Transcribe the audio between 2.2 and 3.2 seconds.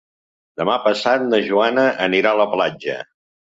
a la platja.